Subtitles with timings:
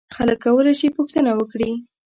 [0.15, 1.71] خلک کولای شي پوښتنه وکړي.